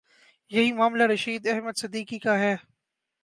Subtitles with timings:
[0.51, 2.55] یہی معاملہ رشید احمد صدیقی کا ہے۔